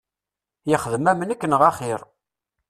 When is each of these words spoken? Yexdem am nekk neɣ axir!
Yexdem 0.69 1.09
am 1.11 1.21
nekk 1.23 1.43
neɣ 1.45 1.61
axir! 1.69 2.01